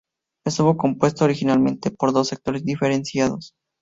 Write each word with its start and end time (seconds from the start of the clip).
Estuvo 0.47 0.77
compuesto 0.77 1.25
originalmente 1.25 1.91
por 1.91 2.11
dos 2.11 2.29
sectores 2.29 2.65
diferenciados. 2.65 3.53